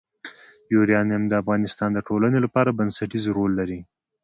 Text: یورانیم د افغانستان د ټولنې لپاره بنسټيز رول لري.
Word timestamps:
یورانیم 0.73 1.23
د 1.27 1.33
افغانستان 1.41 1.89
د 1.93 1.99
ټولنې 2.07 2.39
لپاره 2.45 2.75
بنسټيز 2.79 3.25
رول 3.37 3.51
لري. 3.59 3.79